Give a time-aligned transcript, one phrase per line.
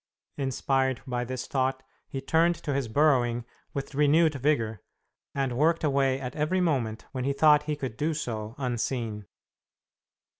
[0.37, 4.81] Inspired by this thought, he turned to his burrowing with renewed vigor,
[5.35, 9.27] and worked away at every moment when he thought he could do so unseen.